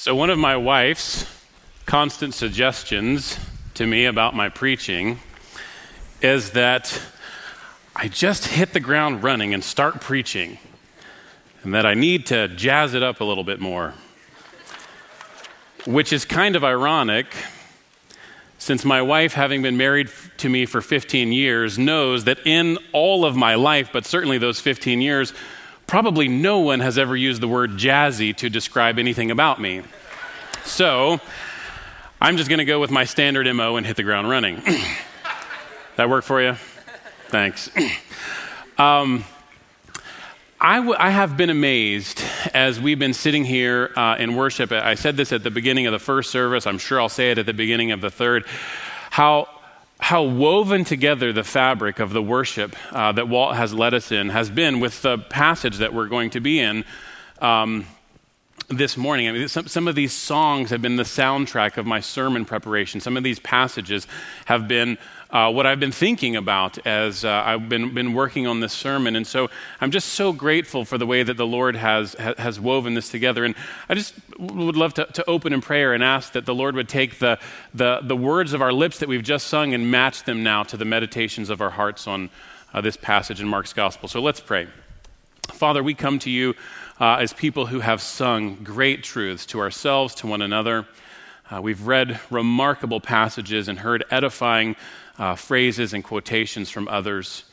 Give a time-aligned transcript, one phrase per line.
[0.00, 1.26] So, one of my wife's
[1.84, 3.36] constant suggestions
[3.74, 5.18] to me about my preaching
[6.22, 7.02] is that
[7.96, 10.58] I just hit the ground running and start preaching,
[11.64, 13.94] and that I need to jazz it up a little bit more.
[15.84, 17.34] Which is kind of ironic
[18.58, 23.24] since my wife, having been married to me for 15 years, knows that in all
[23.24, 25.32] of my life, but certainly those 15 years,
[25.88, 29.82] probably no one has ever used the word jazzy to describe anything about me.
[30.64, 31.18] So
[32.20, 34.56] I'm just going to go with my standard MO and hit the ground running.
[35.96, 36.54] that work for you?
[37.28, 37.70] Thanks.
[38.78, 39.24] Um,
[40.60, 42.22] I, w- I have been amazed
[42.54, 44.70] as we've been sitting here uh, in worship.
[44.70, 46.64] I said this at the beginning of the first service.
[46.64, 48.44] I'm sure I'll say it at the beginning of the third.
[49.10, 49.48] How
[49.98, 54.28] how woven together the fabric of the worship uh, that Walt has led us in
[54.28, 56.84] has been with the passage that we're going to be in
[57.40, 57.84] um,
[58.68, 59.28] this morning.
[59.28, 63.00] I mean, some, some of these songs have been the soundtrack of my sermon preparation.
[63.00, 64.06] Some of these passages
[64.44, 64.98] have been
[65.30, 69.14] uh, what I've been thinking about as uh, I've been, been working on this sermon.
[69.14, 69.50] And so
[69.80, 73.44] I'm just so grateful for the way that the Lord has, has woven this together.
[73.44, 73.54] And
[73.88, 76.88] I just would love to, to open in prayer and ask that the Lord would
[76.88, 77.38] take the,
[77.74, 80.76] the, the words of our lips that we've just sung and match them now to
[80.76, 82.30] the meditations of our hearts on
[82.72, 84.08] uh, this passage in Mark's gospel.
[84.08, 84.66] So let's pray.
[85.48, 86.54] Father, we come to you
[87.00, 90.86] uh, as people who have sung great truths to ourselves, to one another.
[91.50, 94.76] Uh, we've read remarkable passages and heard edifying
[95.18, 97.44] uh, phrases and quotations from others.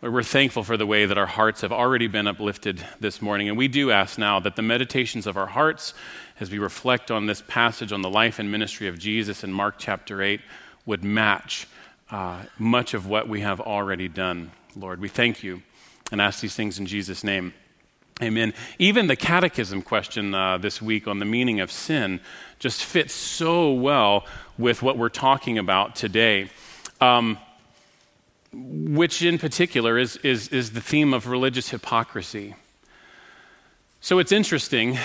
[0.00, 3.48] we're thankful for the way that our hearts have already been uplifted this morning.
[3.48, 5.94] And we do ask now that the meditations of our hearts,
[6.40, 9.76] as we reflect on this passage on the life and ministry of Jesus in Mark
[9.78, 10.40] chapter 8,
[10.86, 11.66] would match
[12.10, 14.50] uh, much of what we have already done.
[14.76, 15.62] Lord, we thank you
[16.12, 17.54] and ask these things in Jesus' name.
[18.22, 18.54] Amen.
[18.78, 22.20] Even the catechism question uh, this week on the meaning of sin
[22.60, 24.24] just fits so well
[24.56, 26.48] with what we're talking about today,
[27.04, 27.38] um,
[28.52, 32.54] which in particular is, is, is the theme of religious hypocrisy.
[34.00, 34.98] So it's interesting.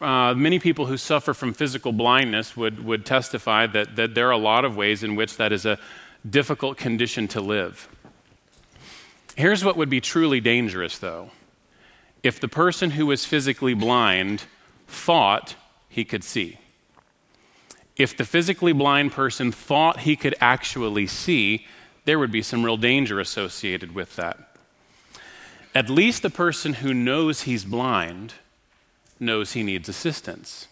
[0.00, 4.32] Uh, many people who suffer from physical blindness would, would testify that, that there are
[4.32, 5.78] a lot of ways in which that is a
[6.28, 7.88] difficult condition to live.
[9.36, 11.30] Here's what would be truly dangerous, though
[12.22, 14.44] if the person who was physically blind
[14.86, 15.54] thought
[15.88, 16.58] he could see.
[18.00, 21.66] If the physically blind person thought he could actually see,
[22.06, 24.38] there would be some real danger associated with that.
[25.74, 28.32] At least the person who knows he's blind
[29.20, 30.66] knows he needs assistance.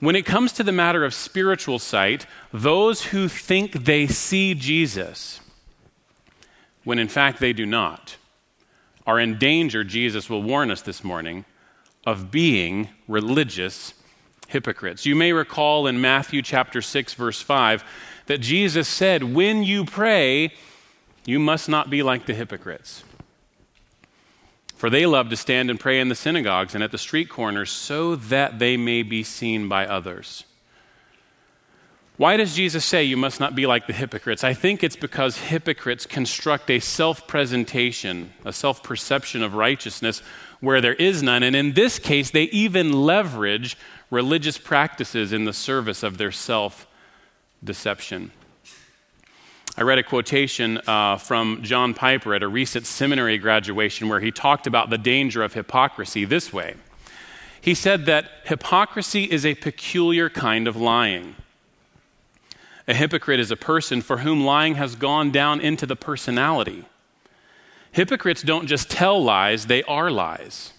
[0.00, 5.40] When it comes to the matter of spiritual sight, those who think they see Jesus,
[6.84, 8.18] when in fact they do not,
[9.06, 11.46] are in danger, Jesus will warn us this morning,
[12.04, 13.94] of being religious
[14.52, 15.04] hypocrites.
[15.04, 17.84] You may recall in Matthew chapter 6 verse 5
[18.26, 20.52] that Jesus said, "When you pray,
[21.24, 23.02] you must not be like the hypocrites."
[24.76, 27.70] For they love to stand and pray in the synagogues and at the street corners
[27.70, 30.44] so that they may be seen by others.
[32.16, 34.44] Why does Jesus say you must not be like the hypocrites?
[34.44, 40.22] I think it's because hypocrites construct a self presentation, a self perception of righteousness
[40.60, 41.42] where there is none.
[41.42, 43.76] And in this case, they even leverage
[44.12, 46.86] religious practices in the service of their self
[47.64, 48.30] deception.
[49.76, 54.30] I read a quotation uh, from John Piper at a recent seminary graduation where he
[54.30, 56.74] talked about the danger of hypocrisy this way.
[57.58, 61.36] He said that hypocrisy is a peculiar kind of lying.
[62.86, 66.84] A hypocrite is a person for whom lying has gone down into the personality.
[67.92, 70.74] Hypocrites don't just tell lies, they are lies.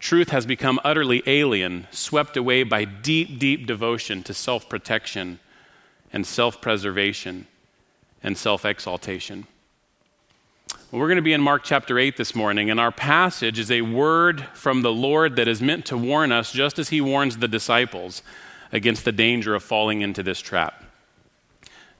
[0.00, 5.38] Truth has become utterly alien, swept away by deep, deep devotion to self protection
[6.10, 7.46] and self preservation
[8.22, 9.46] and self exaltation.
[10.90, 13.70] Well, we're going to be in Mark chapter 8 this morning, and our passage is
[13.70, 17.36] a word from the Lord that is meant to warn us, just as he warns
[17.36, 18.22] the disciples
[18.72, 20.82] against the danger of falling into this trap.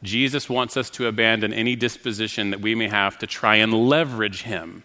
[0.02, 4.42] Jesus wants us to abandon any disposition that we may have to try and leverage
[4.42, 4.84] him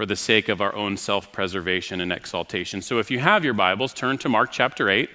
[0.00, 2.80] for the sake of our own self preservation and exaltation.
[2.80, 5.10] So if you have your Bibles, turn to Mark chapter 8.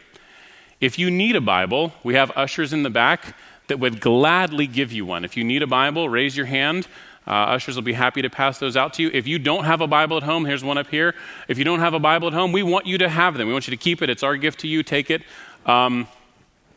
[0.79, 3.35] If you need a Bible, we have ushers in the back
[3.65, 5.25] that would gladly give you one.
[5.25, 6.87] If you need a Bible, raise your hand.
[7.25, 9.09] Uh, ushers will be happy to pass those out to you.
[9.11, 11.15] If you don't have a Bible at home, here's one up here.
[11.47, 13.47] If you don't have a Bible at home, we want you to have them.
[13.47, 14.11] We want you to keep it.
[14.11, 14.83] It's our gift to you.
[14.83, 15.23] Take it.
[15.65, 16.07] Um,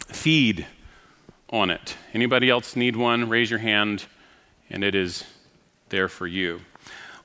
[0.06, 0.66] feed
[1.50, 1.94] on it.
[2.14, 3.28] Anybody else need one?
[3.28, 4.06] Raise your hand,
[4.70, 5.24] and it is
[5.90, 6.62] there for you.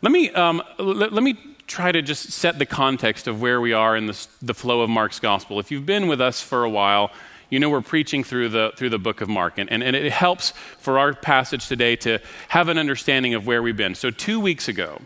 [0.04, 3.72] Let me, um, let, let, me try to just set the context of where we
[3.72, 5.62] are in the, the flow of Mark's gospel.
[5.62, 7.10] If you've been with us for a while,
[7.50, 10.12] you know we're preaching through the, through the book of Mark, and, and, and it
[10.12, 12.20] helps for our passage today to
[12.50, 13.96] have an understanding of where we've been.
[13.96, 15.00] So, two weeks ago,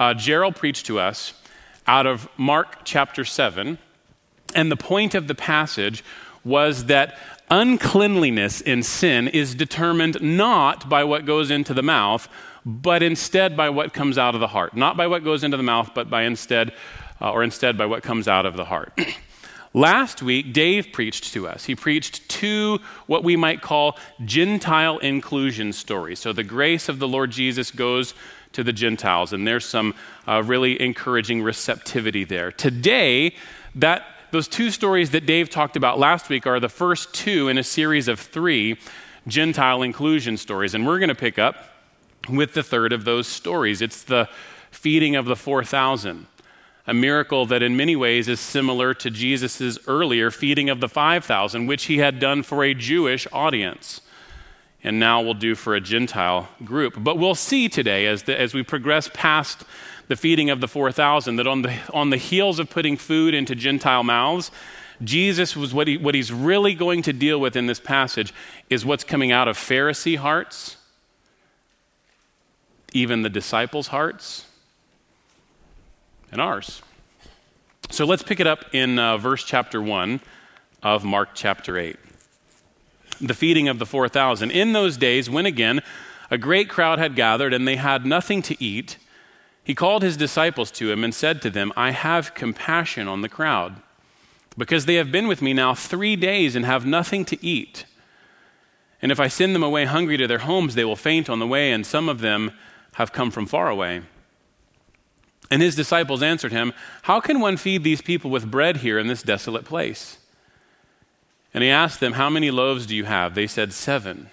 [0.00, 1.32] uh, Gerald preached to us
[1.86, 3.78] out of Mark chapter 7,
[4.56, 6.02] and the point of the passage
[6.42, 7.16] was that
[7.48, 12.28] uncleanliness in sin is determined not by what goes into the mouth,
[12.66, 14.76] but instead by what comes out of the heart.
[14.76, 16.72] Not by what goes into the mouth, but by instead,
[17.20, 18.92] uh, or instead by what comes out of the heart.
[19.72, 21.64] Last week, Dave preached to us.
[21.64, 26.18] He preached two what we might call Gentile inclusion stories.
[26.18, 28.14] So the grace of the Lord Jesus goes
[28.52, 29.94] to the Gentiles, and there's some
[30.26, 32.50] uh, really encouraging receptivity there.
[32.50, 33.34] Today,
[33.74, 37.58] that those two stories that Dave talked about last week are the first two in
[37.58, 38.78] a series of three
[39.28, 41.75] Gentile inclusion stories, and we're going to pick up
[42.28, 43.82] with the third of those stories.
[43.82, 44.28] It's the
[44.70, 46.26] feeding of the 4,000,
[46.86, 51.66] a miracle that in many ways is similar to Jesus' earlier feeding of the 5,000,
[51.66, 54.00] which he had done for a Jewish audience
[54.86, 56.94] and now will do for a Gentile group.
[56.98, 59.64] But we'll see today as, the, as we progress past
[60.06, 63.56] the feeding of the 4,000 that on the, on the heels of putting food into
[63.56, 64.52] Gentile mouths,
[65.02, 68.32] Jesus was what, he, what he's really going to deal with in this passage
[68.70, 70.76] is what's coming out of Pharisee hearts,
[72.92, 74.46] even the disciples' hearts,
[76.32, 76.82] and ours.
[77.90, 80.20] So let's pick it up in uh, verse chapter 1
[80.82, 81.96] of Mark chapter 8
[83.20, 84.50] the feeding of the 4,000.
[84.50, 85.80] In those days, when again
[86.30, 88.98] a great crowd had gathered and they had nothing to eat,
[89.64, 93.28] he called his disciples to him and said to them, I have compassion on the
[93.28, 93.76] crowd,
[94.56, 97.84] because they have been with me now three days and have nothing to eat.
[99.02, 101.46] And if I send them away hungry to their homes, they will faint on the
[101.46, 102.52] way, and some of them
[102.96, 104.00] have come from far away.
[105.50, 106.72] And his disciples answered him,
[107.02, 110.18] How can one feed these people with bread here in this desolate place?
[111.52, 113.34] And he asked them, How many loaves do you have?
[113.34, 114.30] They said, Seven.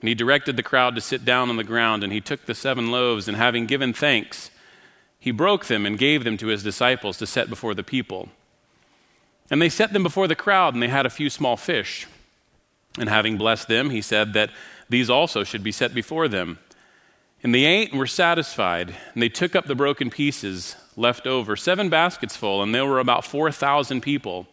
[0.00, 2.54] And he directed the crowd to sit down on the ground, and he took the
[2.54, 4.50] seven loaves, and having given thanks,
[5.20, 8.28] he broke them and gave them to his disciples to set before the people.
[9.50, 12.06] And they set them before the crowd, and they had a few small fish.
[12.98, 14.50] And having blessed them, he said that
[14.88, 16.58] these also should be set before them.
[17.42, 21.54] And they ate and were satisfied, and they took up the broken pieces left over,
[21.54, 24.48] seven baskets full, and there were about 4,000 people.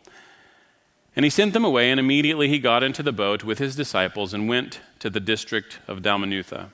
[1.15, 4.33] And he sent them away, and immediately he got into the boat with his disciples
[4.33, 6.69] and went to the district of Dalmanutha.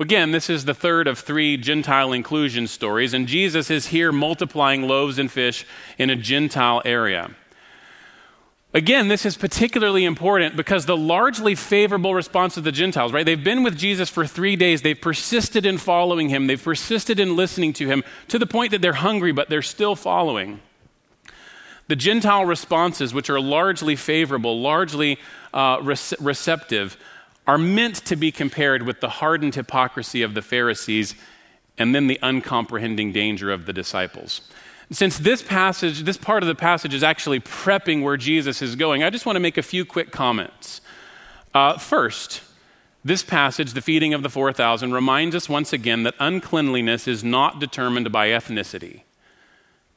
[0.00, 4.82] Again, this is the third of three Gentile inclusion stories, and Jesus is here multiplying
[4.82, 5.64] loaves and fish
[5.98, 7.36] in a Gentile area.
[8.74, 13.26] Again, this is particularly important because the largely favorable response of the Gentiles, right?
[13.26, 14.80] They've been with Jesus for three days.
[14.80, 16.46] They've persisted in following him.
[16.46, 19.94] They've persisted in listening to him to the point that they're hungry, but they're still
[19.94, 20.60] following.
[21.88, 25.18] The Gentile responses, which are largely favorable, largely
[25.52, 25.78] uh,
[26.18, 26.96] receptive,
[27.46, 31.14] are meant to be compared with the hardened hypocrisy of the Pharisees
[31.76, 34.40] and then the uncomprehending danger of the disciples.
[34.92, 39.02] Since this passage, this part of the passage is actually prepping where Jesus is going,
[39.02, 40.82] I just want to make a few quick comments.
[41.54, 42.42] Uh, first,
[43.02, 47.58] this passage, the feeding of the 4,000, reminds us once again that uncleanliness is not
[47.58, 49.02] determined by ethnicity.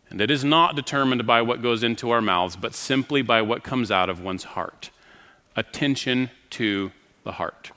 [0.09, 3.63] And it is not determined by what goes into our mouths, but simply by what
[3.63, 4.91] comes out of one's heart.
[5.57, 6.93] Attention to
[7.25, 7.71] the heart.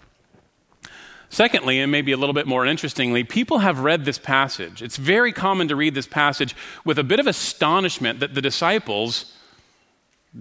[1.30, 4.82] Secondly, and maybe a little bit more interestingly, people have read this passage.
[4.82, 9.34] It's very common to read this passage with a bit of astonishment that the disciples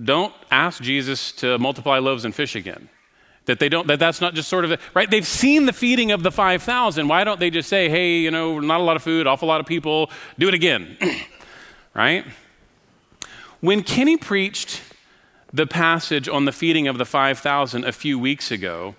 [0.03, 2.89] don't ask Jesus to multiply loaves and fish again.
[3.46, 5.10] That they don't, that that's not just sort of, a, right?
[5.10, 7.08] They've seen the feeding of the 5,000.
[7.08, 9.60] Why don't they just say, hey, you know, not a lot of food, awful lot
[9.60, 10.98] of people, do it again?
[11.94, 12.25] right?
[13.60, 14.82] When Kenny preached
[15.51, 18.96] the passage on the feeding of the 5,000 a few weeks ago,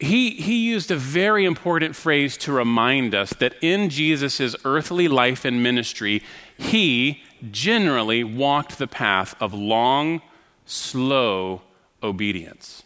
[0.00, 5.44] he, he used a very important phrase to remind us that in Jesus' earthly life
[5.44, 6.22] and ministry,
[6.56, 10.20] he generally walked the path of long,
[10.66, 11.62] slow
[12.02, 12.82] obedience.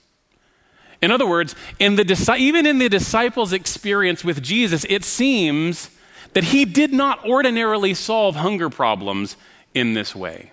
[1.01, 5.91] In other words, in the, even in the disciples' experience with Jesus, it seems
[6.35, 9.37] that he did not ordinarily solve hunger problems
[9.75, 10.53] in this way.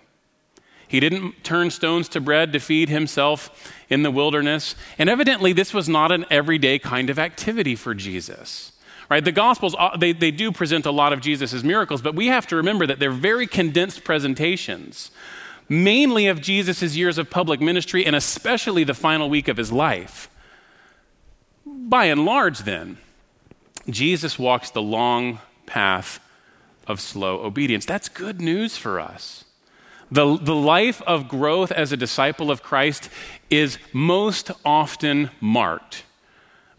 [0.95, 4.75] He didn't turn stones to bread to feed himself in the wilderness.
[4.97, 8.71] And evidently, this was not an everyday kind of activity for Jesus.
[9.09, 9.21] Right?
[9.21, 12.47] The Gospels, uh, they, they do present a lot of Jesus' miracles, but we have
[12.47, 15.11] to remember that they're very condensed presentations,
[15.67, 20.29] mainly of Jesus' years of public ministry and especially the final week of his life.
[21.65, 22.99] By and large, then,
[23.89, 26.21] Jesus walks the long, path
[26.87, 27.85] of slow obedience.
[27.85, 29.44] That's good news for us.
[30.11, 33.09] The, the life of growth as a disciple of Christ
[33.49, 36.03] is most often marked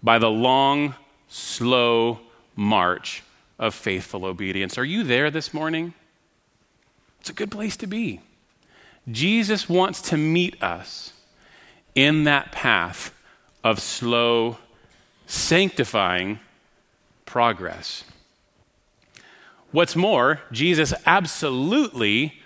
[0.03, 0.95] by the long,
[1.29, 2.21] slow
[2.55, 3.23] march
[3.59, 4.79] of faithful obedience.
[4.79, 5.95] Are you there this morning?
[7.21, 8.21] It's a good place to be.
[9.11, 11.13] Jesus wants to meet us
[11.95, 13.13] in that path
[13.65, 14.59] of slow,
[15.27, 16.39] sanctifying
[17.25, 18.05] progress.
[19.73, 22.41] What's more, Jesus absolutely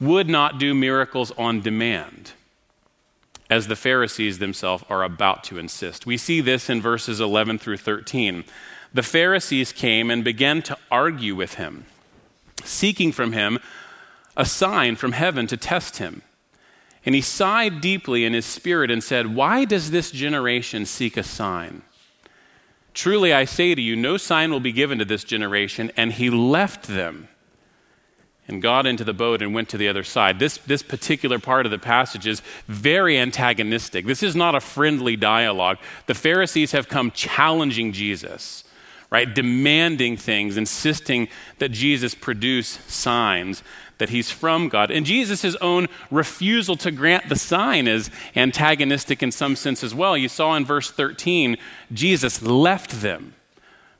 [0.00, 2.32] would not do miracles on demand,
[3.48, 6.06] as the Pharisees themselves are about to insist.
[6.06, 8.44] We see this in verses 11 through 13.
[8.92, 11.86] The Pharisees came and began to argue with him,
[12.64, 13.58] seeking from him
[14.36, 16.22] a sign from heaven to test him.
[17.04, 21.22] And he sighed deeply in his spirit and said, Why does this generation seek a
[21.22, 21.82] sign?
[22.92, 25.92] Truly I say to you, no sign will be given to this generation.
[25.96, 27.28] And he left them
[28.48, 30.38] and got into the boat and went to the other side.
[30.38, 34.06] This, this particular part of the passage is very antagonistic.
[34.06, 35.78] This is not a friendly dialogue.
[36.06, 38.64] The Pharisees have come challenging Jesus,
[39.10, 39.32] right?
[39.32, 43.62] Demanding things, insisting that Jesus produce signs,
[43.98, 44.90] that he's from God.
[44.90, 50.16] And Jesus' own refusal to grant the sign is antagonistic in some sense as well.
[50.16, 51.56] You saw in verse 13,
[51.92, 53.35] Jesus left them.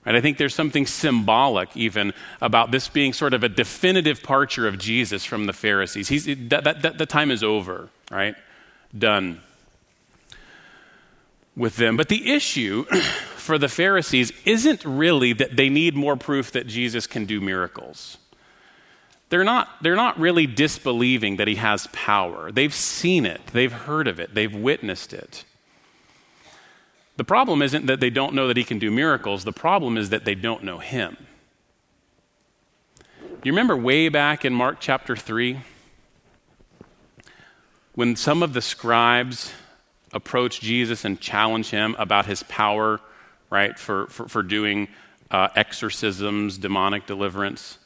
[0.06, 4.68] And I think there's something symbolic even about this being sort of a definitive departure
[4.68, 6.08] of Jesus from the Pharisees.
[6.08, 8.36] He's, that, that, that, the time is over, right?
[8.96, 9.40] Done
[11.56, 11.96] with them.
[11.96, 12.84] But the issue
[13.36, 18.18] for the Pharisees isn't really that they need more proof that Jesus can do miracles.
[19.28, 22.52] They're not, they're not really disbelieving that he has power.
[22.52, 25.44] They've seen it, they've heard of it, they've witnessed it.
[27.16, 30.10] The problem isn't that they don't know that he can do miracles, the problem is
[30.10, 31.16] that they don't know him.
[33.42, 35.60] You remember way back in Mark chapter 3
[37.94, 39.52] when some of the scribes
[40.12, 43.00] approached Jesus and challenged him about his power,
[43.50, 44.88] right, for, for, for doing
[45.30, 47.78] uh, exorcisms, demonic deliverance?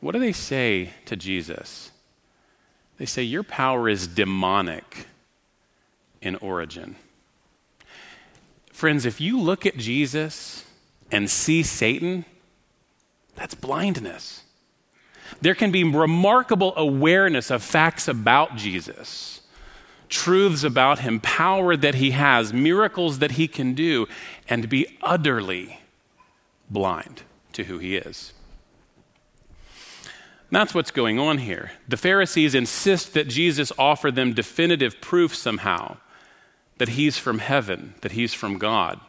[0.00, 1.90] What do they say to Jesus?
[2.98, 5.06] They say, Your power is demonic
[6.22, 6.96] in origin.
[8.76, 10.66] Friends, if you look at Jesus
[11.10, 12.26] and see Satan,
[13.34, 14.42] that's blindness.
[15.40, 19.40] There can be remarkable awareness of facts about Jesus,
[20.10, 24.06] truths about him, power that he has, miracles that he can do,
[24.46, 25.80] and be utterly
[26.68, 27.22] blind
[27.54, 28.34] to who he is.
[30.50, 31.70] that's what's going on here.
[31.88, 35.96] The Pharisees insist that Jesus offer them definitive proof somehow
[36.78, 39.00] that he's from heaven, that he's from God.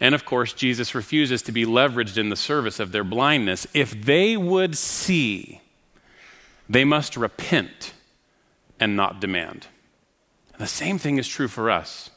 [0.00, 3.66] And of course, Jesus refuses to be leveraged in the service of their blindness.
[3.74, 5.60] If they would see,
[6.68, 7.92] they must repent
[8.78, 9.66] and not demand.
[10.52, 12.10] And the same thing is true for us.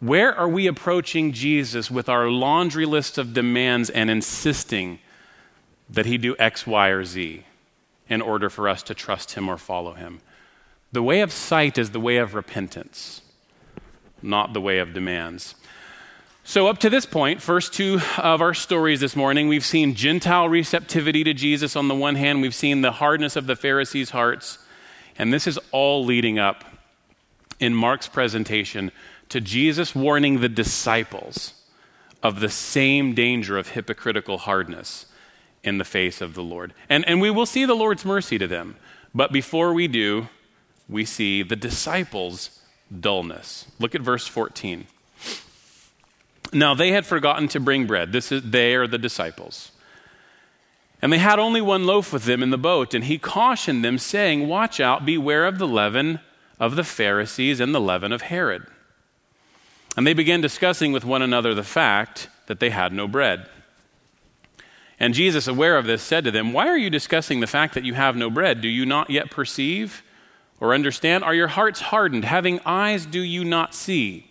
[0.00, 4.98] Where are we approaching Jesus with our laundry list of demands and insisting
[5.88, 7.44] that he do X, Y, or Z
[8.08, 10.20] in order for us to trust him or follow him?
[10.90, 13.22] The way of sight is the way of repentance
[14.22, 15.54] not the way of demands.
[16.44, 20.48] So, up to this point, first two of our stories this morning, we've seen Gentile
[20.48, 24.58] receptivity to Jesus on the one hand, we've seen the hardness of the Pharisees' hearts,
[25.16, 26.64] and this is all leading up
[27.60, 28.90] in Mark's presentation
[29.28, 31.54] to Jesus warning the disciples
[32.22, 35.06] of the same danger of hypocritical hardness
[35.62, 36.74] in the face of the Lord.
[36.88, 38.76] And, and we will see the Lord's mercy to them.
[39.14, 40.28] But before we do,
[40.88, 42.61] we see the disciples'
[43.00, 43.66] dullness.
[43.78, 44.86] Look at verse 14.
[46.52, 48.12] Now they had forgotten to bring bread.
[48.12, 49.72] This is they are the disciples.
[51.00, 53.98] And they had only one loaf with them in the boat, and he cautioned them,
[53.98, 56.20] saying, Watch out, beware of the leaven
[56.60, 58.66] of the Pharisees and the leaven of Herod.
[59.96, 63.46] And they began discussing with one another the fact that they had no bread.
[65.00, 67.84] And Jesus, aware of this, said to them, Why are you discussing the fact that
[67.84, 68.60] you have no bread?
[68.60, 70.04] Do you not yet perceive?
[70.62, 71.24] Or understand?
[71.24, 72.24] Are your hearts hardened?
[72.24, 74.30] Having eyes, do you not see?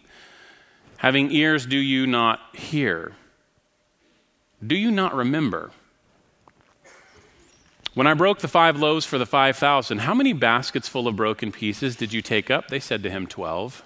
[0.96, 3.12] Having ears, do you not hear?
[4.66, 5.72] Do you not remember?
[7.94, 11.52] When I broke the five loaves for the 5,000, how many baskets full of broken
[11.52, 12.70] pieces did you take up?
[12.70, 13.84] They said to him, 12.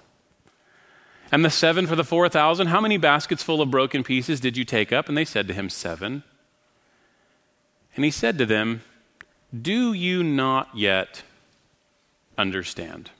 [1.32, 4.64] And the seven for the 4,000, how many baskets full of broken pieces did you
[4.64, 5.08] take up?
[5.08, 6.22] And they said to him, Seven.
[7.96, 8.82] And he said to them,
[9.60, 11.24] Do you not yet
[12.38, 13.10] understand.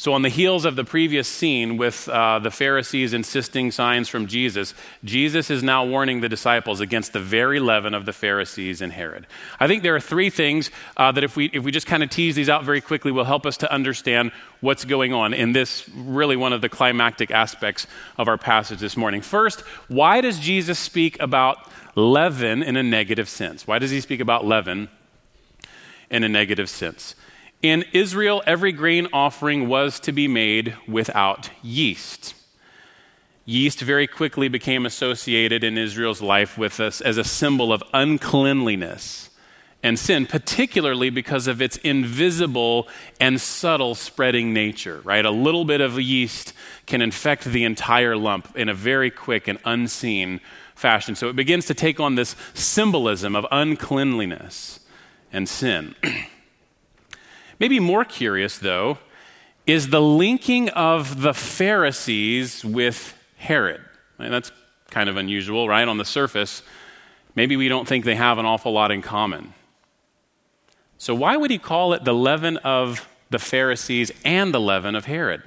[0.00, 4.28] So, on the heels of the previous scene with uh, the Pharisees insisting signs from
[4.28, 4.72] Jesus,
[5.02, 9.26] Jesus is now warning the disciples against the very leaven of the Pharisees and Herod.
[9.58, 12.10] I think there are three things uh, that, if we, if we just kind of
[12.10, 15.90] tease these out very quickly, will help us to understand what's going on in this
[15.92, 17.88] really one of the climactic aspects
[18.18, 19.20] of our passage this morning.
[19.20, 21.58] First, why does Jesus speak about
[21.96, 23.66] leaven in a negative sense?
[23.66, 24.90] Why does he speak about leaven
[26.08, 27.16] in a negative sense?
[27.62, 32.34] In Israel, every grain offering was to be made without yeast.
[33.44, 39.30] Yeast very quickly became associated in Israel's life with us as a symbol of uncleanliness
[39.82, 42.86] and sin, particularly because of its invisible
[43.20, 45.24] and subtle spreading nature, right?
[45.24, 46.52] A little bit of yeast
[46.86, 50.40] can infect the entire lump in a very quick and unseen
[50.76, 51.16] fashion.
[51.16, 54.78] So it begins to take on this symbolism of uncleanliness
[55.32, 55.96] and sin.
[57.58, 58.98] Maybe more curious, though,
[59.66, 63.80] is the linking of the Pharisees with Herod.
[64.18, 64.50] And that's
[64.90, 65.86] kind of unusual, right?
[65.86, 66.62] On the surface,
[67.34, 69.54] maybe we don't think they have an awful lot in common.
[70.96, 75.04] So, why would he call it the leaven of the Pharisees and the leaven of
[75.04, 75.42] Herod?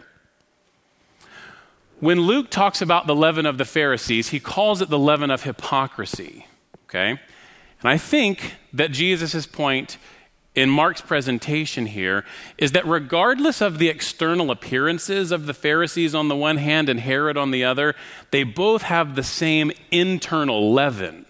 [1.99, 5.43] When Luke talks about the leaven of the Pharisees, he calls it the leaven of
[5.43, 6.47] hypocrisy.
[6.85, 7.09] Okay?
[7.09, 9.97] And I think that Jesus' point
[10.53, 12.25] in Mark's presentation here
[12.57, 16.99] is that regardless of the external appearances of the Pharisees on the one hand and
[16.99, 17.95] Herod on the other,
[18.31, 21.25] they both have the same internal leaven,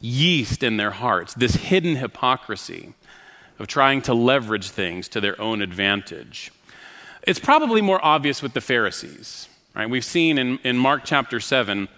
[0.00, 2.94] yeast in their hearts, this hidden hypocrisy
[3.58, 6.50] of trying to leverage things to their own advantage.
[7.22, 9.48] It's probably more obvious with the Pharisees.
[9.74, 9.90] Right?
[9.90, 11.88] We've seen in, in Mark chapter 7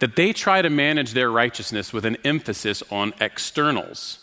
[0.00, 4.21] that they try to manage their righteousness with an emphasis on externals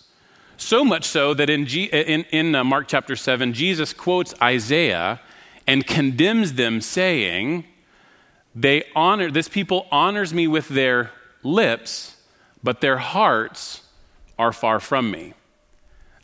[0.59, 5.19] so much so that in, G, in, in uh, Mark chapter 7, Jesus quotes Isaiah
[5.65, 7.63] and condemns them, saying,
[8.55, 11.11] they honor, This people honors me with their
[11.43, 12.17] lips,
[12.63, 13.83] but their hearts
[14.37, 15.33] are far from me.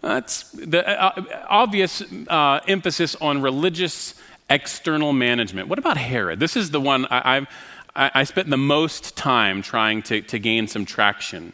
[0.02, 4.16] That's the uh, obvious uh, emphasis on religious
[4.50, 5.68] external management.
[5.68, 6.40] What about Herod?
[6.40, 7.48] This is the one I, I've,
[7.96, 11.54] I spent the most time trying to, to gain some traction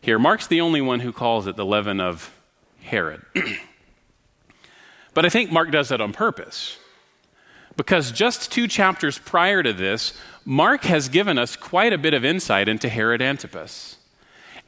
[0.00, 0.18] here.
[0.18, 2.32] Mark's the only one who calls it the leaven of
[2.82, 3.22] Herod.
[5.14, 6.78] but I think Mark does that on purpose.
[7.76, 10.12] Because just two chapters prior to this,
[10.44, 13.96] Mark has given us quite a bit of insight into Herod Antipas.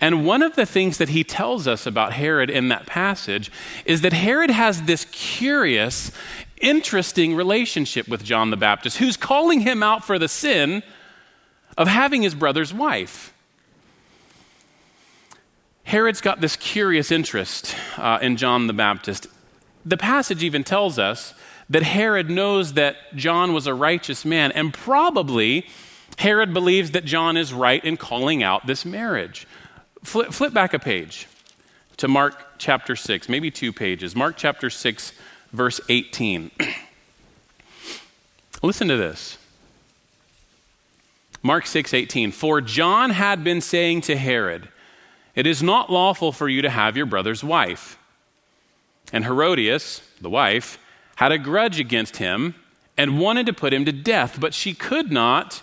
[0.00, 3.52] And one of the things that he tells us about Herod in that passage
[3.84, 6.10] is that Herod has this curious,
[6.60, 10.82] interesting relationship with John the Baptist, who's calling him out for the sin
[11.78, 13.31] of having his brother's wife.
[15.84, 19.26] Herod's got this curious interest uh, in John the Baptist.
[19.84, 21.34] The passage even tells us
[21.68, 25.66] that Herod knows that John was a righteous man, and probably
[26.18, 29.46] Herod believes that John is right in calling out this marriage.
[30.02, 31.26] Flip, flip back a page
[31.96, 34.14] to Mark chapter 6, maybe two pages.
[34.14, 35.12] Mark chapter 6,
[35.52, 36.50] verse 18.
[38.62, 39.38] Listen to this.
[41.42, 42.30] Mark 6, 18.
[42.30, 44.68] For John had been saying to Herod,
[45.34, 47.98] it is not lawful for you to have your brother's wife.
[49.12, 50.78] And Herodias, the wife,
[51.16, 52.54] had a grudge against him
[52.96, 55.62] and wanted to put him to death, but she could not,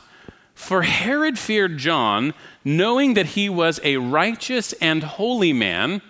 [0.55, 2.33] for Herod feared John,
[2.65, 6.01] knowing that he was a righteous and holy man,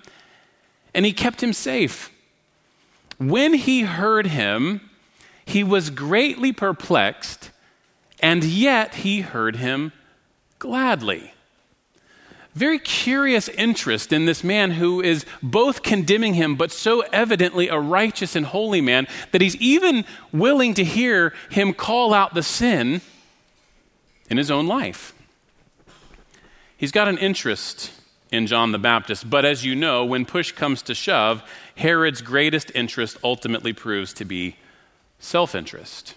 [0.93, 2.11] and he kept him safe.
[3.17, 4.89] When he heard him,
[5.45, 7.51] he was greatly perplexed,
[8.21, 9.91] and yet he heard him
[10.57, 11.33] gladly
[12.55, 17.79] very curious interest in this man who is both condemning him, but so evidently a
[17.79, 23.01] righteous and holy man that he's even willing to hear him call out the sin
[24.29, 25.13] in his own life.
[26.75, 27.91] He's got an interest
[28.31, 31.43] in John the Baptist, but as you know, when push comes to shove,
[31.75, 34.55] Herod's greatest interest ultimately proves to be
[35.19, 36.15] self interest.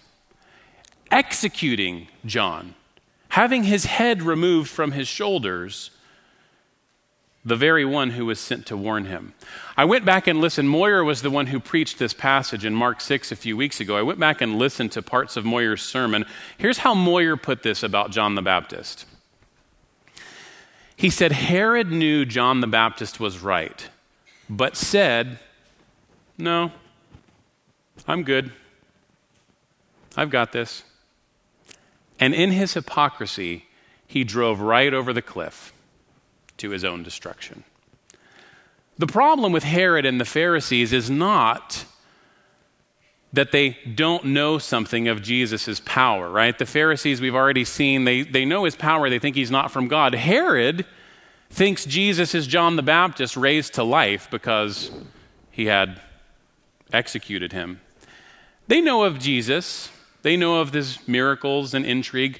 [1.11, 2.75] Executing John,
[3.29, 5.91] having his head removed from his shoulders
[7.45, 9.33] the very one who was sent to warn him.
[9.75, 10.69] I went back and listened.
[10.69, 13.97] Moyer was the one who preached this passage in Mark 6 a few weeks ago.
[13.97, 16.25] I went back and listened to parts of Moyer's sermon.
[16.57, 19.05] Here's how Moyer put this about John the Baptist.
[20.95, 23.89] He said, Herod knew John the Baptist was right,
[24.49, 25.39] but said,
[26.37, 26.71] No,
[28.07, 28.51] I'm good.
[30.15, 30.83] I've got this.
[32.19, 33.65] And in his hypocrisy,
[34.07, 35.72] he drove right over the cliff
[36.63, 37.65] to his own destruction.
[38.97, 41.83] The problem with Herod and the Pharisees is not
[43.33, 46.57] that they don't know something of Jesus' power, right?
[46.57, 49.89] The Pharisees, we've already seen, they, they know his power, they think he's not from
[49.89, 50.15] God.
[50.15, 50.85] Herod
[51.49, 54.89] thinks Jesus is John the Baptist raised to life because
[55.51, 55.99] he had
[56.93, 57.81] executed him.
[58.69, 59.89] They know of Jesus,
[60.21, 62.39] they know of his miracles and intrigue.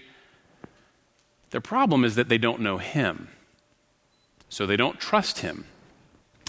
[1.49, 3.27] Their problem is that they don't know him,
[4.53, 5.65] so they don't trust him.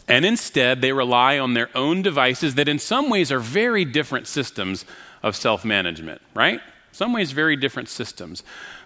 [0.07, 4.27] And instead, they rely on their own devices that, in some ways, are very different
[4.27, 4.85] systems
[5.23, 6.61] of self management, right?
[6.93, 8.43] Some ways, very different systems.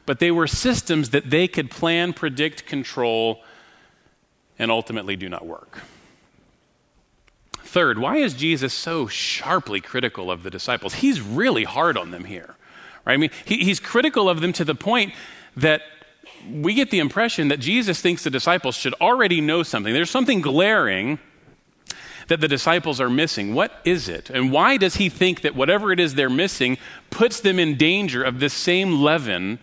[0.06, 3.42] But they were systems that they could plan, predict, control,
[4.56, 5.80] and ultimately do not work.
[7.58, 10.94] Third, why is Jesus so sharply critical of the disciples?
[10.94, 12.54] He's really hard on them here.
[13.04, 13.14] Right?
[13.14, 15.12] I mean, he, he's critical of them to the point
[15.56, 15.82] that
[16.50, 19.92] we get the impression that Jesus thinks the disciples should already know something.
[19.92, 21.18] There's something glaring
[22.28, 23.54] that the disciples are missing.
[23.54, 24.30] What is it?
[24.30, 26.78] And why does he think that whatever it is they're missing
[27.10, 29.58] puts them in danger of this same leaven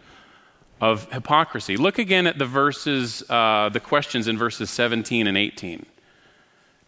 [0.81, 1.77] of hypocrisy?
[1.77, 5.85] Look again at the verses, uh, the questions in verses 17 and 18.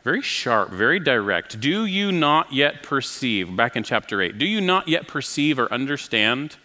[0.04, 1.60] Very sharp, very direct.
[1.60, 5.72] Do you not yet perceive, back in chapter 8, do you not yet perceive or
[5.72, 6.56] understand?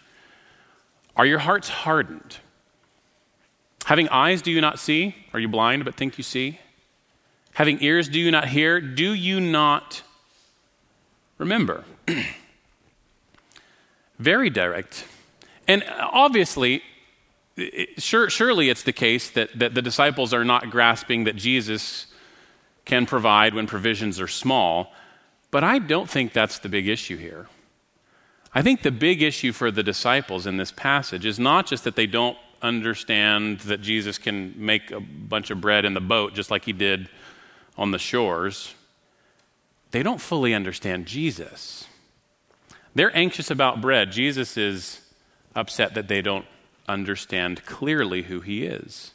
[1.15, 2.37] Are your hearts hardened?
[3.93, 5.15] Having eyes, do you not see?
[5.33, 6.59] Are you blind but think you see?
[7.53, 8.81] Having ears, do you not hear?
[8.81, 10.01] Do you not
[11.37, 11.83] remember?
[14.17, 15.05] Very direct.
[15.67, 16.81] And obviously,
[17.55, 22.07] it, sure, surely it's the case that, that the disciples are not grasping that Jesus
[22.85, 24.91] can provide when provisions are small,
[25.51, 27.45] but I don't think that's the big issue here.
[28.55, 31.95] I think the big issue for the disciples in this passage is not just that
[31.95, 36.49] they don't understand that Jesus can make a bunch of bread in the boat just
[36.49, 37.09] like he did
[37.77, 38.73] on the shores,
[39.91, 41.85] they don't fully understand Jesus.
[42.95, 44.11] They're anxious about bread.
[44.11, 45.01] Jesus is
[45.55, 46.45] upset that they don't
[46.87, 49.11] understand clearly who he is.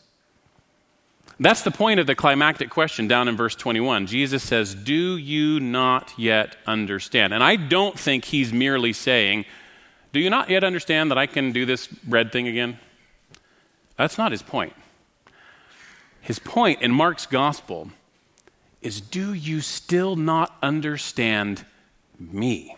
[1.41, 4.07] That's the point of the climactic question down in verse 21.
[4.07, 7.33] Jesus says, Do you not yet understand?
[7.33, 9.45] And I don't think he's merely saying,
[10.13, 12.79] Do you not yet understand that I can do this bread thing again?
[13.99, 14.73] That's not his point.
[16.23, 17.91] His point in Mark's gospel
[18.81, 21.67] is do you still not understand
[22.19, 22.77] me?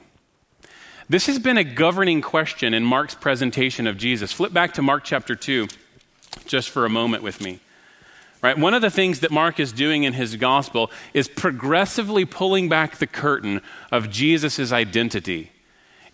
[1.09, 4.33] This has been a governing question in Mark's presentation of Jesus.
[4.33, 5.69] Flip back to Mark chapter 2
[6.47, 7.61] just for a moment with me.
[8.41, 8.57] Right?
[8.57, 12.97] One of the things that Mark is doing in his gospel is progressively pulling back
[12.97, 13.61] the curtain
[13.93, 15.53] of Jesus' identity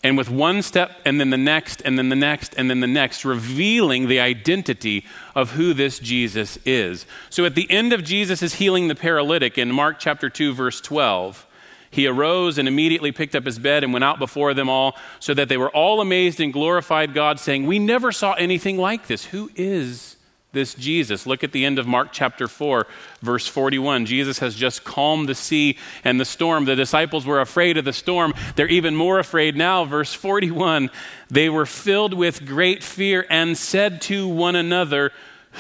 [0.03, 2.87] and with one step and then the next and then the next and then the
[2.87, 5.05] next, revealing the identity
[5.35, 7.07] of who this Jesus is.
[7.31, 11.47] So at the end of Jesus' healing the paralytic in Mark chapter 2, verse 12,
[11.91, 15.33] he arose and immediately picked up his bed and went out before them all, so
[15.35, 19.27] that they were all amazed and glorified God, saying, We never saw anything like this.
[19.27, 20.16] Who is
[20.57, 21.27] this Jesus.
[21.27, 22.87] Look at the end of Mark chapter 4,
[23.23, 24.07] verse 41.
[24.07, 26.65] Jesus has just calmed the sea and the storm.
[26.65, 28.35] The disciples were afraid of the storm.
[28.57, 29.85] They're even more afraid now.
[29.85, 30.91] Verse 41
[31.31, 35.13] They were filled with great fear and said to one another,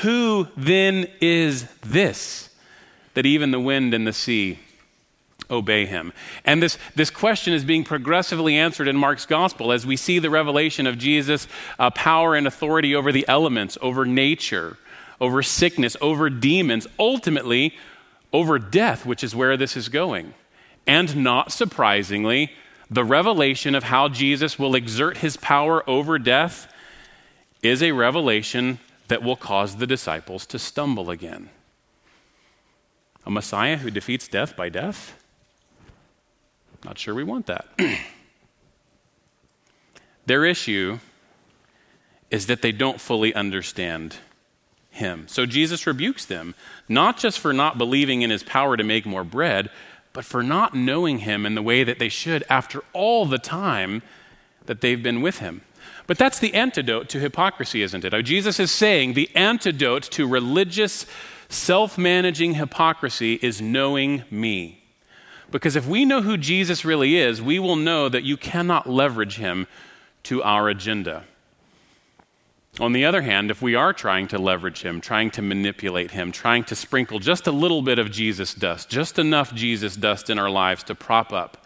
[0.03, 2.51] Who then is this
[3.15, 4.59] that even the wind and the sea
[5.51, 6.13] obey him?
[6.45, 10.31] And this, this question is being progressively answered in Mark's gospel as we see the
[10.31, 11.47] revelation of Jesus'
[11.79, 14.79] uh, power and authority over the elements, over nature,
[15.21, 17.75] over sickness, over demons, ultimately
[18.33, 20.35] over death, which is where this is going.
[20.87, 22.53] And not surprisingly,
[22.91, 26.73] the revelation of how Jesus will exert his power over death
[27.63, 31.51] is a revelation that will cause the disciples to stumble again.
[33.25, 35.21] A Messiah who defeats death by death?
[36.85, 37.67] Not sure we want that.
[40.27, 40.99] Their issue
[42.31, 44.17] is that they don't fully understand
[44.97, 45.27] him.
[45.29, 46.55] So Jesus rebukes them,
[46.89, 49.71] not just for not believing in his power to make more bread,
[50.13, 54.03] but for not knowing him in the way that they should after all the time
[54.67, 55.63] that they've been with him.
[56.07, 58.15] But that's the antidote to hypocrisy, isn't it?
[58.15, 61.07] Oh, Jesus is saying the antidote to religious,
[61.49, 64.83] self managing hypocrisy is knowing me.
[65.51, 69.37] Because if we know who Jesus really is, we will know that you cannot leverage
[69.37, 69.67] him
[70.25, 71.25] to our agenda.
[72.79, 76.31] On the other hand, if we are trying to leverage him, trying to manipulate him,
[76.31, 80.39] trying to sprinkle just a little bit of Jesus dust, just enough Jesus dust in
[80.39, 81.65] our lives to prop up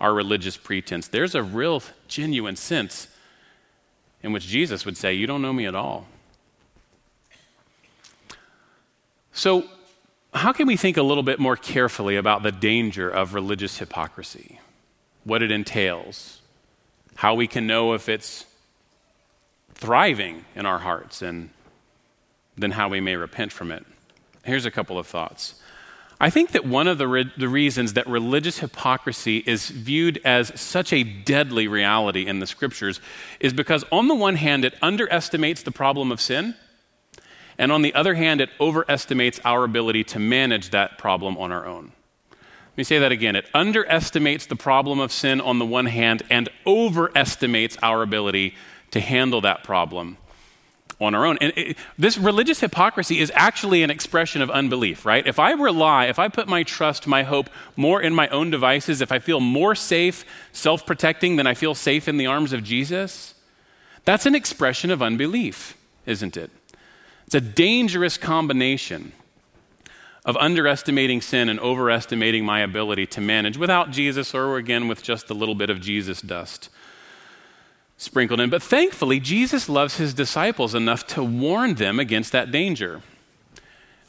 [0.00, 3.08] our religious pretense, there's a real, genuine sense
[4.22, 6.06] in which Jesus would say, You don't know me at all.
[9.32, 9.64] So,
[10.34, 14.60] how can we think a little bit more carefully about the danger of religious hypocrisy?
[15.22, 16.40] What it entails,
[17.14, 18.44] how we can know if it's
[19.78, 21.50] thriving in our hearts, and
[22.56, 23.86] then how we may repent from it.
[24.44, 25.54] Here's a couple of thoughts.
[26.20, 30.60] I think that one of the, re- the reasons that religious hypocrisy is viewed as
[30.60, 33.00] such a deadly reality in the scriptures
[33.38, 36.56] is because, on the one hand, it underestimates the problem of sin,
[37.56, 41.66] and on the other hand, it overestimates our ability to manage that problem on our
[41.66, 41.92] own.
[42.30, 43.36] Let me say that again.
[43.36, 48.54] It underestimates the problem of sin on the one hand and overestimates our ability
[48.90, 50.16] to handle that problem
[51.00, 51.38] on our own.
[51.40, 55.26] And it, this religious hypocrisy is actually an expression of unbelief, right?
[55.26, 59.00] If I rely, if I put my trust, my hope more in my own devices,
[59.00, 62.64] if I feel more safe self protecting than I feel safe in the arms of
[62.64, 63.34] Jesus,
[64.04, 66.50] that's an expression of unbelief, isn't it?
[67.26, 69.12] It's a dangerous combination
[70.24, 75.30] of underestimating sin and overestimating my ability to manage without Jesus or again with just
[75.30, 76.70] a little bit of Jesus dust
[77.98, 78.48] sprinkled in.
[78.48, 83.02] But thankfully, Jesus loves his disciples enough to warn them against that danger.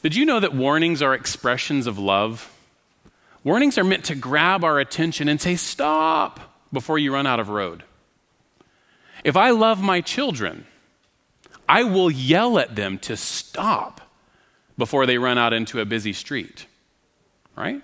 [0.02, 2.56] Did you know that warnings are expressions of love?
[3.44, 6.40] Warnings are meant to grab our attention and say, Stop,
[6.72, 7.82] before you run out of road.
[9.24, 10.66] If I love my children,
[11.68, 14.00] I will yell at them to stop
[14.78, 16.66] before they run out into a busy street,
[17.56, 17.82] right?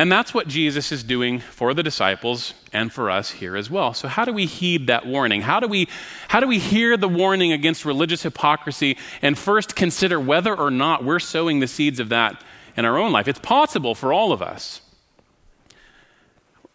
[0.00, 3.92] And that's what Jesus is doing for the disciples and for us here as well.
[3.92, 5.42] So how do we heed that warning?
[5.42, 5.88] How do we
[6.28, 11.04] how do we hear the warning against religious hypocrisy and first consider whether or not
[11.04, 12.42] we're sowing the seeds of that
[12.78, 13.28] in our own life?
[13.28, 14.80] It's possible for all of us.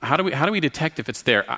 [0.03, 1.57] How do we how do we detect if it's there?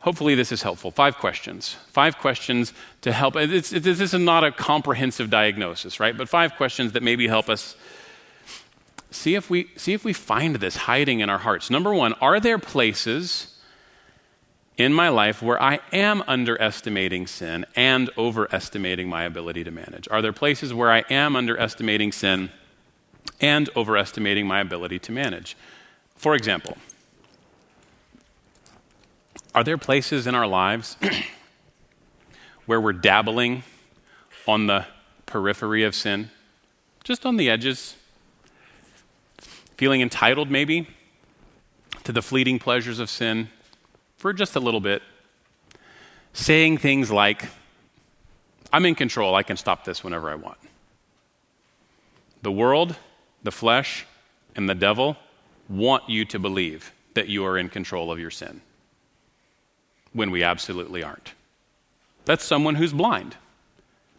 [0.00, 0.90] Hopefully, this is helpful.
[0.90, 1.76] Five questions.
[1.92, 3.36] Five questions to help.
[3.36, 6.18] It's, it, this is not a comprehensive diagnosis, right?
[6.18, 7.76] But five questions that maybe help us
[9.10, 11.70] see if we see if we find this hiding in our hearts.
[11.70, 13.56] Number 1, are there places
[14.76, 20.08] in my life where I am underestimating sin and overestimating my ability to manage?
[20.10, 22.50] Are there places where I am underestimating sin
[23.40, 25.56] and overestimating my ability to manage?
[26.16, 26.76] For example,
[29.54, 30.96] are there places in our lives
[32.66, 33.62] where we're dabbling
[34.46, 34.86] on the
[35.24, 36.30] periphery of sin?
[37.04, 37.96] Just on the edges?
[39.76, 40.88] Feeling entitled maybe
[42.04, 43.48] to the fleeting pleasures of sin
[44.16, 45.02] for just a little bit,
[46.32, 47.48] saying things like,
[48.72, 50.58] I'm in control, I can stop this whenever I want.
[52.42, 52.96] The world,
[53.42, 54.06] the flesh,
[54.54, 55.16] and the devil
[55.68, 58.60] want you to believe that you are in control of your sin
[60.12, 61.34] when we absolutely aren't.
[62.24, 63.36] That's someone who's blind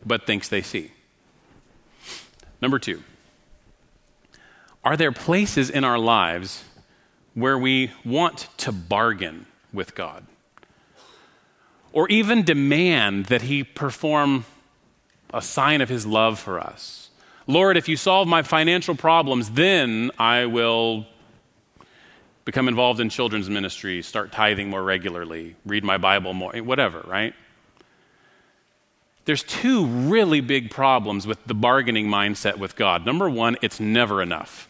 [0.06, 0.92] but thinks they see.
[2.62, 3.04] Number two,
[4.84, 6.64] are there places in our lives
[7.34, 10.26] where we want to bargain with God?
[11.94, 14.46] Or even demand that He perform
[15.34, 17.10] a sign of His love for us?
[17.48, 21.06] Lord, if you solve my financial problems, then I will
[22.44, 27.34] become involved in children's ministry, start tithing more regularly, read my Bible more, whatever, right?
[29.28, 33.06] There's two really big problems with the bargaining mindset with God.
[33.06, 34.70] Number one, it's never enough.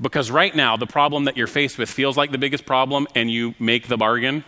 [0.00, 3.28] Because right now, the problem that you're faced with feels like the biggest problem, and
[3.28, 4.44] you make the bargain.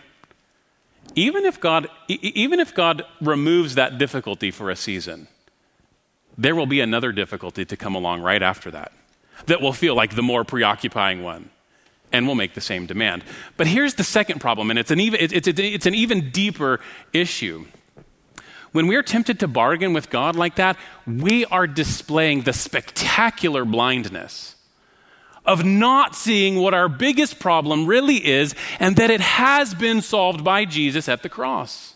[1.13, 5.27] Even if God, even if God removes that difficulty for a season,
[6.37, 8.93] there will be another difficulty to come along right after that
[9.47, 11.49] that will feel like the more preoccupying one
[12.13, 13.25] and will make the same demand.
[13.57, 16.79] But here's the second problem, and it's an even, it's, it's, it's an even deeper
[17.11, 17.65] issue.
[18.71, 20.77] When we are tempted to bargain with God like that,
[21.07, 24.55] we are displaying the spectacular blindness
[25.45, 30.43] of not seeing what our biggest problem really is and that it has been solved
[30.43, 31.95] by Jesus at the cross.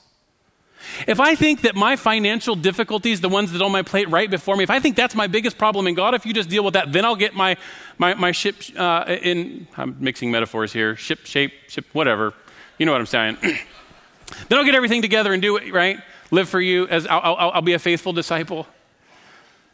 [1.08, 4.30] If I think that my financial difficulties, the ones that are on my plate right
[4.30, 6.64] before me, if I think that's my biggest problem in God, if you just deal
[6.64, 7.56] with that, then I'll get my,
[7.98, 12.34] my, my ship uh, in, I'm mixing metaphors here, ship shape, ship, whatever.
[12.78, 13.38] You know what I'm saying.
[13.42, 16.00] then I'll get everything together and do it, right?
[16.34, 18.65] Live for you as I'll, I'll, I'll be a faithful disciple.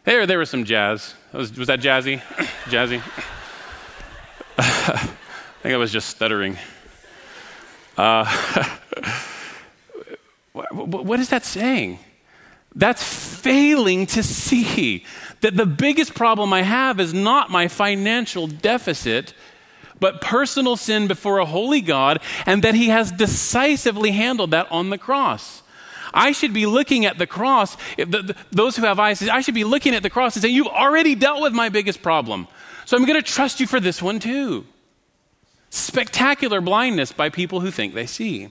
[0.03, 1.13] There, there was some jazz.
[1.31, 2.19] Was, was that jazzy?
[2.65, 3.01] jazzy?
[4.57, 4.97] I
[5.61, 6.57] think I was just stuttering.
[7.97, 8.25] Uh,
[10.73, 11.99] what is that saying?
[12.75, 15.05] That's failing to see
[15.39, 19.33] that the biggest problem I have is not my financial deficit,
[20.01, 24.89] but personal sin before a holy God, and that He has decisively handled that on
[24.89, 25.63] the cross.
[26.13, 29.53] I should be looking at the cross, the, the, those who have eyes, I should
[29.53, 32.47] be looking at the cross and saying, You've already dealt with my biggest problem.
[32.85, 34.65] So I'm going to trust you for this one too.
[35.69, 38.49] spectacular blindness by people who think they see.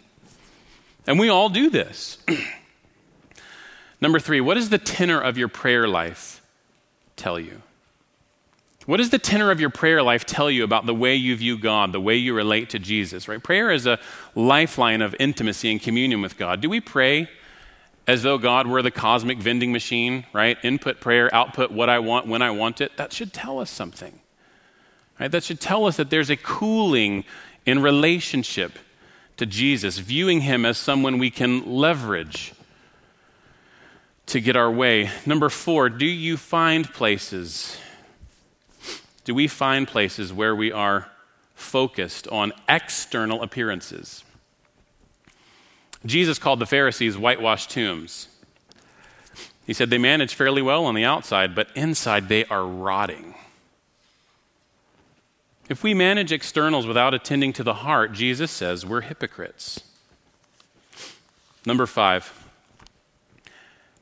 [1.06, 2.18] And we all do this.
[4.00, 6.40] Number three, what does the tenor of your prayer life
[7.16, 7.62] tell you?
[8.86, 11.58] What does the tenor of your prayer life tell you about the way you view
[11.58, 13.42] God, the way you relate to Jesus, right?
[13.42, 13.98] Prayer is a
[14.34, 16.62] lifeline of intimacy and communion with God.
[16.62, 17.28] Do we pray
[18.08, 20.56] as though God were the cosmic vending machine, right?
[20.64, 22.96] Input prayer, output what I want when I want it?
[22.96, 24.18] That should tell us something.
[25.20, 25.30] Right?
[25.30, 27.24] That should tell us that there's a cooling
[27.66, 28.78] in relationship
[29.36, 32.54] to Jesus, viewing him as someone we can leverage
[34.26, 35.10] to get our way.
[35.26, 37.76] Number four, do you find places?
[39.24, 41.10] Do we find places where we are
[41.54, 44.24] focused on external appearances?
[46.06, 48.28] Jesus called the Pharisees whitewashed tombs.
[49.66, 53.34] He said they manage fairly well on the outside, but inside they are rotting.
[55.68, 59.82] If we manage externals without attending to the heart, Jesus says we're hypocrites.
[61.66, 62.32] Number five,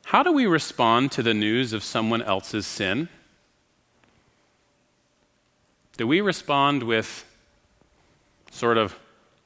[0.05, 3.09] how do we respond to the news of someone else's sin?
[5.97, 7.25] Do we respond with
[8.51, 8.97] sort of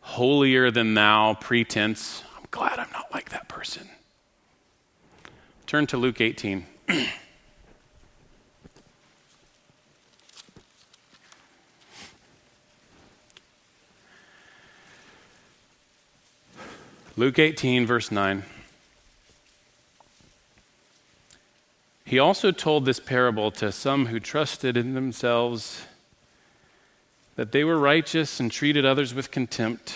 [0.01, 2.21] holier than thou pretense?
[2.51, 3.89] Glad I'm not like that person.
[5.65, 6.65] Turn to Luke 18.
[17.17, 18.43] Luke 18, verse 9.
[22.05, 25.83] He also told this parable to some who trusted in themselves
[27.37, 29.95] that they were righteous and treated others with contempt.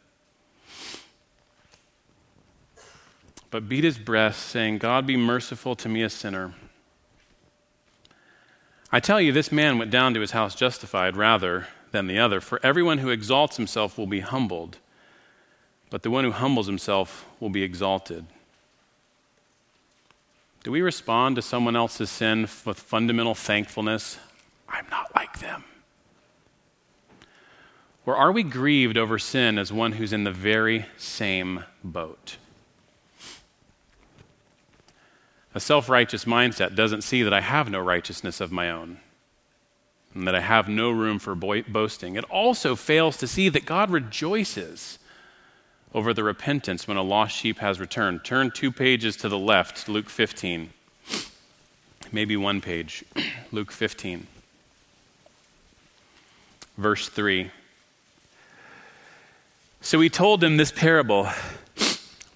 [3.51, 6.53] but beat his breast, saying, God be merciful to me, a sinner.
[8.91, 12.41] I tell you, this man went down to his house justified rather than the other.
[12.41, 14.77] For everyone who exalts himself will be humbled,
[15.89, 18.25] but the one who humbles himself will be exalted.
[20.63, 24.17] Do we respond to someone else's sin with fundamental thankfulness?
[24.69, 25.65] I'm not like them.
[28.05, 32.37] Or are we grieved over sin as one who's in the very same boat?
[35.53, 38.99] A self righteous mindset doesn't see that I have no righteousness of my own
[40.13, 42.15] and that I have no room for boasting.
[42.15, 44.99] It also fails to see that God rejoices
[45.93, 48.23] over the repentance when a lost sheep has returned.
[48.23, 50.71] Turn two pages to the left, Luke 15.
[52.11, 53.05] Maybe one page,
[53.51, 54.27] Luke 15.
[56.77, 57.51] Verse 3.
[59.81, 61.29] So he told them this parable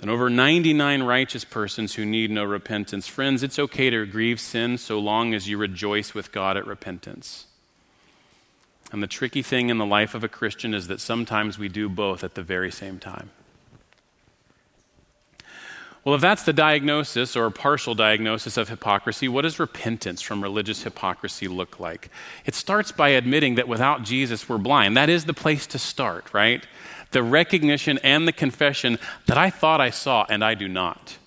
[0.00, 3.06] than over 99 righteous persons who need no repentance.
[3.06, 7.46] Friends, it's okay to grieve sin so long as you rejoice with God at repentance.
[8.90, 11.86] And the tricky thing in the life of a Christian is that sometimes we do
[11.90, 13.28] both at the very same time.
[16.02, 20.82] Well, if that's the diagnosis or partial diagnosis of hypocrisy, what does repentance from religious
[20.82, 22.08] hypocrisy look like?
[22.46, 24.96] It starts by admitting that without Jesus, we're blind.
[24.96, 26.66] That is the place to start, right?
[27.10, 31.18] The recognition and the confession that I thought I saw and I do not.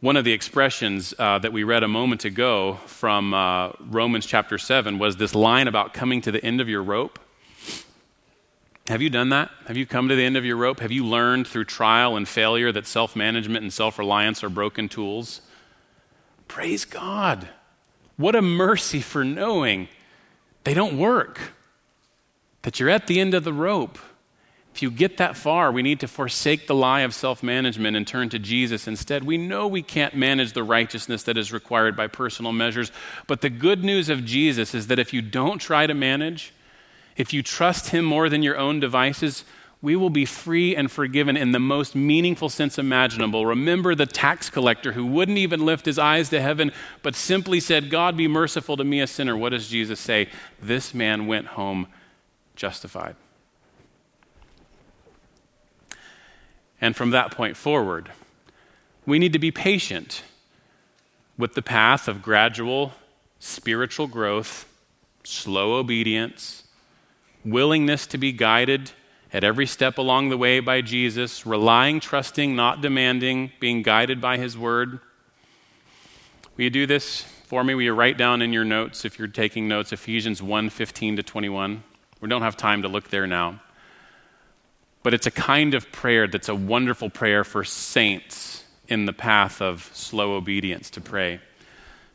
[0.00, 4.58] One of the expressions uh, that we read a moment ago from uh, Romans chapter
[4.58, 7.18] 7 was this line about coming to the end of your rope.
[8.88, 9.50] Have you done that?
[9.66, 10.80] Have you come to the end of your rope?
[10.80, 14.90] Have you learned through trial and failure that self management and self reliance are broken
[14.90, 15.40] tools?
[16.48, 17.48] Praise God.
[18.18, 19.88] What a mercy for knowing
[20.64, 21.54] they don't work,
[22.64, 23.98] that you're at the end of the rope.
[24.74, 28.04] If you get that far, we need to forsake the lie of self management and
[28.04, 29.22] turn to Jesus instead.
[29.22, 32.90] We know we can't manage the righteousness that is required by personal measures,
[33.28, 36.52] but the good news of Jesus is that if you don't try to manage,
[37.16, 39.44] if you trust Him more than your own devices,
[39.80, 43.44] we will be free and forgiven in the most meaningful sense imaginable.
[43.44, 47.90] Remember the tax collector who wouldn't even lift his eyes to heaven, but simply said,
[47.90, 49.36] God, be merciful to me, a sinner.
[49.36, 50.30] What does Jesus say?
[50.60, 51.86] This man went home
[52.54, 53.16] justified.
[56.80, 58.10] And from that point forward,
[59.06, 60.22] we need to be patient
[61.36, 62.92] with the path of gradual
[63.44, 64.66] spiritual growth,
[65.22, 66.64] slow obedience,
[67.44, 68.90] willingness to be guided
[69.34, 74.38] at every step along the way by Jesus, relying, trusting, not demanding, being guided by
[74.38, 74.98] his word.
[76.56, 77.74] Will you do this for me?
[77.74, 81.22] Will you write down in your notes, if you're taking notes, Ephesians 1 15 to
[81.22, 81.82] 21?
[82.24, 83.60] We don't have time to look there now.
[85.02, 89.60] But it's a kind of prayer that's a wonderful prayer for saints in the path
[89.60, 91.40] of slow obedience to pray.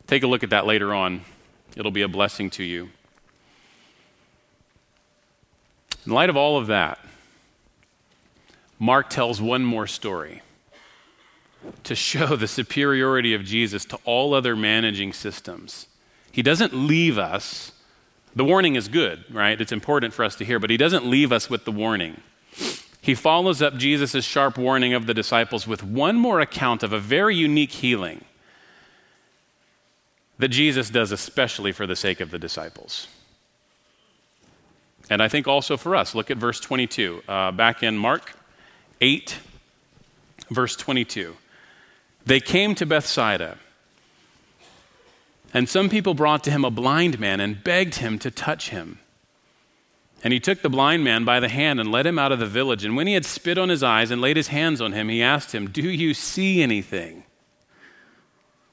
[0.07, 1.21] Take a look at that later on.
[1.75, 2.89] It'll be a blessing to you.
[6.07, 6.97] In light of all of that,
[8.79, 10.41] Mark tells one more story
[11.83, 15.85] to show the superiority of Jesus to all other managing systems.
[16.31, 17.73] He doesn't leave us.
[18.35, 19.59] The warning is good, right?
[19.59, 22.21] It's important for us to hear, but he doesn't leave us with the warning.
[23.01, 26.99] He follows up Jesus' sharp warning of the disciples with one more account of a
[26.99, 28.23] very unique healing
[30.37, 33.07] that Jesus does especially for the sake of the disciples.
[35.09, 36.13] And I think also for us.
[36.13, 37.23] Look at verse 22.
[37.27, 38.33] Uh, back in Mark
[39.01, 39.39] 8,
[40.49, 41.35] verse 22.
[42.25, 43.57] They came to Bethsaida,
[45.53, 48.99] and some people brought to him a blind man and begged him to touch him.
[50.23, 52.45] And he took the blind man by the hand and led him out of the
[52.45, 52.83] village.
[52.83, 55.23] And when he had spit on his eyes and laid his hands on him, he
[55.23, 57.23] asked him, Do you see anything?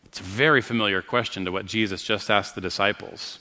[0.04, 3.38] It's a very familiar question to what Jesus just asked the disciples.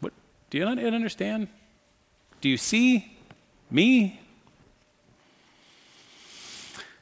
[0.00, 0.12] What,
[0.50, 1.48] do you not understand?
[2.40, 3.16] Do you see
[3.70, 4.20] me?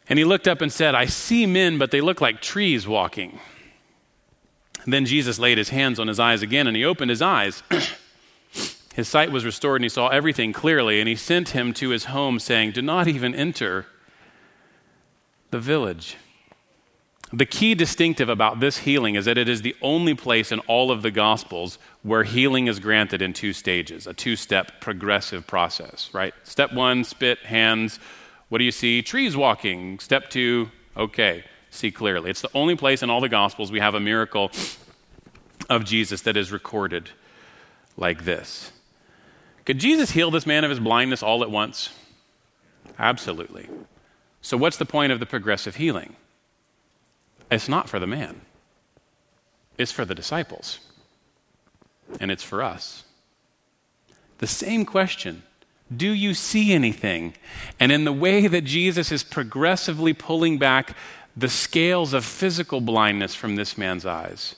[0.09, 3.41] And he looked up and said, I see men, but they look like trees walking.
[4.93, 7.63] Then Jesus laid his hands on his eyes again, and he opened his eyes.
[8.95, 11.01] his sight was restored, and he saw everything clearly.
[11.01, 13.87] And he sent him to his home, saying, Do not even enter
[15.51, 16.17] the village.
[17.33, 20.93] The key distinctive about this healing is that it is the only place in all
[20.93, 26.11] of the Gospels where healing is granted in two stages, a two step progressive process,
[26.13, 26.35] right?
[26.45, 27.99] Step one, spit, hands
[28.55, 29.03] what do you see?
[29.03, 29.99] Trees walking.
[29.99, 31.45] Step two, okay,
[31.75, 32.31] see clearly.
[32.31, 34.51] It's the only place in all the Gospels we have a miracle
[35.69, 37.11] of Jesus that is recorded
[37.97, 38.73] like this.
[39.65, 41.91] Could Jesus heal this man of his blindness all at once?
[42.99, 43.69] Absolutely.
[44.43, 46.17] So, what's the point of the progressive healing?
[47.51, 48.43] It's not for the man,
[49.79, 50.81] it's for the disciples,
[52.21, 53.05] and it's for us.
[54.39, 55.45] The same question
[55.95, 57.35] do you see anything?
[57.79, 60.97] And in the way that Jesus is progressively pulling back
[61.37, 64.55] the scales of physical blindness from this man's eyes,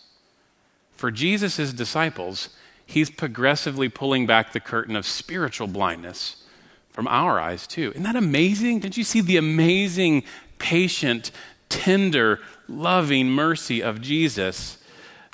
[0.93, 2.51] for Jesus' disciples,
[2.85, 6.45] he's progressively pulling back the curtain of spiritual blindness
[6.91, 7.91] from our eyes, too.
[7.91, 8.81] Isn't that amazing?
[8.81, 10.25] Didn't you see the amazing,
[10.59, 11.31] patient,
[11.69, 14.79] tender, loving mercy of Jesus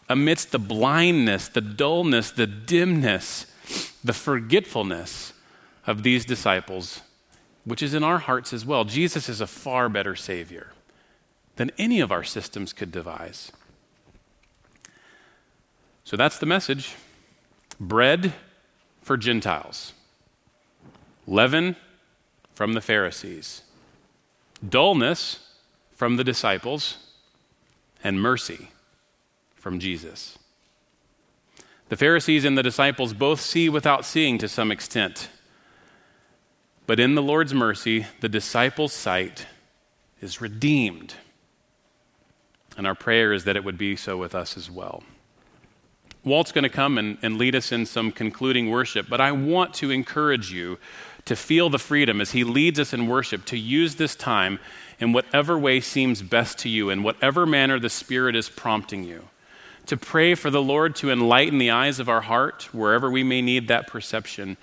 [0.08, 3.46] amidst the blindness, the dullness, the dimness,
[4.02, 5.32] the forgetfulness
[5.86, 7.02] of these disciples,
[7.64, 8.84] which is in our hearts as well.
[8.84, 10.72] Jesus is a far better Savior
[11.62, 13.52] than any of our systems could devise.
[16.02, 16.96] So that's the message
[17.78, 18.32] bread
[19.00, 19.92] for Gentiles,
[21.24, 21.76] leaven
[22.52, 23.62] from the Pharisees,
[24.68, 25.54] dullness
[25.92, 26.96] from the disciples,
[28.02, 28.70] and mercy
[29.54, 30.40] from Jesus.
[31.90, 35.28] The Pharisees and the disciples both see without seeing to some extent.
[36.88, 39.46] But in the Lord's mercy, the disciples' sight
[40.20, 41.14] is redeemed.
[42.76, 45.02] And our prayer is that it would be so with us as well.
[46.24, 49.74] Walt's going to come and, and lead us in some concluding worship, but I want
[49.74, 50.78] to encourage you
[51.24, 54.58] to feel the freedom as he leads us in worship to use this time
[55.00, 59.28] in whatever way seems best to you, in whatever manner the Spirit is prompting you.
[59.86, 63.42] To pray for the Lord to enlighten the eyes of our heart wherever we may
[63.42, 64.56] need that perception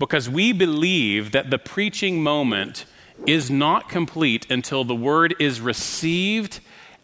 [0.00, 2.86] because we believe that the preaching moment
[3.26, 6.60] is not complete until the word is received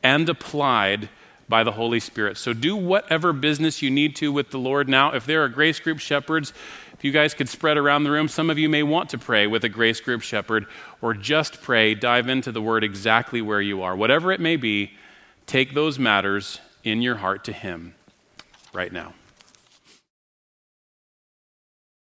[0.07, 1.09] and applied
[1.48, 2.36] by the Holy Spirit.
[2.36, 5.12] So do whatever business you need to with the Lord now.
[5.12, 6.52] If there are grace group shepherds,
[6.92, 9.48] if you guys could spread around the room, some of you may want to pray
[9.48, 10.66] with a grace group shepherd
[11.02, 13.96] or just pray, dive into the word exactly where you are.
[13.96, 14.92] Whatever it may be,
[15.44, 17.96] take those matters in your heart to Him
[18.72, 19.12] right now.